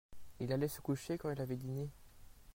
[0.39, 1.91] il allait se coucher quand il avait diné.